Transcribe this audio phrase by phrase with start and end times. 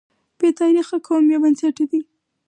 [0.39, 2.01] بې تاریخه قوم بې بنسټه دی.